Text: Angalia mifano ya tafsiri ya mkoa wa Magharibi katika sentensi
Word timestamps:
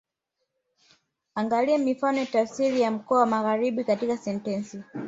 Angalia 1.35 1.77
mifano 1.77 2.17
ya 2.17 2.25
tafsiri 2.25 2.81
ya 2.81 2.91
mkoa 2.91 3.19
wa 3.19 3.25
Magharibi 3.25 3.83
katika 3.83 4.17
sentensi 4.17 4.83